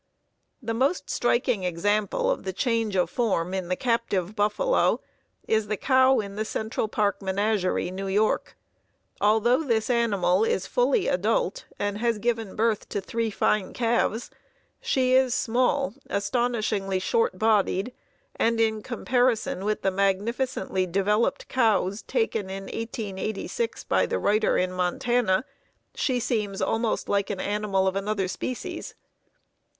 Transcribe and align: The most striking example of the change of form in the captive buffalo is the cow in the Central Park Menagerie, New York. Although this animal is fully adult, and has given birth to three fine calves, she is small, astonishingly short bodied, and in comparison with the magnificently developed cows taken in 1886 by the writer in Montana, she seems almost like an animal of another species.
The 0.63 0.73
most 0.73 1.11
striking 1.11 1.63
example 1.63 2.31
of 2.31 2.41
the 2.41 2.53
change 2.53 2.95
of 2.95 3.07
form 3.11 3.53
in 3.53 3.67
the 3.67 3.75
captive 3.75 4.35
buffalo 4.35 4.99
is 5.47 5.67
the 5.67 5.77
cow 5.77 6.19
in 6.19 6.37
the 6.37 6.43
Central 6.43 6.87
Park 6.87 7.21
Menagerie, 7.21 7.91
New 7.91 8.07
York. 8.07 8.57
Although 9.21 9.63
this 9.63 9.91
animal 9.91 10.43
is 10.43 10.65
fully 10.65 11.07
adult, 11.07 11.65
and 11.77 11.99
has 11.99 12.17
given 12.17 12.55
birth 12.55 12.89
to 12.89 12.99
three 12.99 13.29
fine 13.29 13.73
calves, 13.73 14.31
she 14.81 15.13
is 15.13 15.35
small, 15.35 15.93
astonishingly 16.09 16.97
short 16.97 17.37
bodied, 17.37 17.93
and 18.35 18.59
in 18.59 18.81
comparison 18.81 19.63
with 19.63 19.83
the 19.83 19.91
magnificently 19.91 20.87
developed 20.87 21.47
cows 21.47 22.01
taken 22.01 22.49
in 22.49 22.63
1886 22.63 23.83
by 23.83 24.07
the 24.07 24.17
writer 24.17 24.57
in 24.57 24.71
Montana, 24.71 25.45
she 25.93 26.19
seems 26.19 26.59
almost 26.59 27.07
like 27.07 27.29
an 27.29 27.39
animal 27.39 27.85
of 27.87 27.95
another 27.95 28.27
species. 28.27 28.95